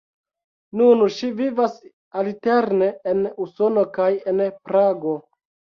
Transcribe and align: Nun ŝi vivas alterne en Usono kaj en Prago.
Nun 0.79 1.03
ŝi 1.15 1.29
vivas 1.41 1.77
alterne 2.23 2.91
en 3.13 3.25
Usono 3.47 3.89
kaj 4.01 4.13
en 4.35 4.45
Prago. 4.67 5.17